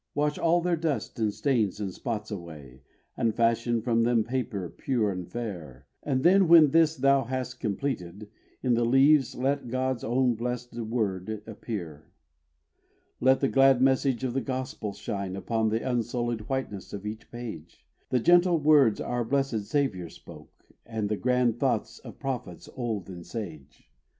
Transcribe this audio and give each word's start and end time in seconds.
Wash 0.15 0.39
all 0.39 0.61
their 0.61 0.75
dust, 0.75 1.19
and 1.19 1.31
stains, 1.31 1.79
and 1.79 1.93
spots 1.93 2.31
away, 2.31 2.81
And 3.15 3.35
fashion 3.35 3.83
from 3.83 4.01
them 4.01 4.23
paper 4.23 4.67
pure 4.67 5.11
and 5.11 5.29
fair, 5.31 5.85
And 6.01 6.23
then 6.23 6.47
when 6.47 6.71
this 6.71 6.95
thou 6.97 7.25
hast 7.25 7.59
completed, 7.59 8.27
in 8.63 8.73
The 8.73 8.83
leaves 8.83 9.35
let 9.35 9.67
God's 9.67 10.03
own 10.03 10.33
blessed 10.33 10.73
word 10.75 11.43
appear. 11.45 12.09
Let 13.19 13.41
the 13.41 13.47
glad 13.47 13.79
message 13.79 14.23
of 14.23 14.33
the 14.33 14.41
Gospel 14.41 14.93
shine 14.93 15.35
Upon 15.35 15.69
the 15.69 15.87
unsullied 15.87 16.49
whiteness 16.49 16.93
of 16.93 17.05
each 17.05 17.29
page, 17.29 17.85
The 18.09 18.19
gentle 18.19 18.57
words 18.57 18.99
our 18.99 19.23
blessèd 19.23 19.65
Saviour 19.65 20.09
spoke, 20.09 20.65
And 20.83 21.09
the 21.09 21.15
grand 21.17 21.59
thoughts 21.59 21.99
of 21.99 22.17
prophets 22.17 22.67
old 22.75 23.07
and 23.07 23.23
sage. 23.23 23.87